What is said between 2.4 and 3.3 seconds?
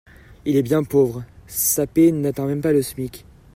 même pas le smic.